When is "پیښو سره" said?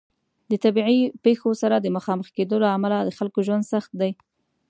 1.25-1.75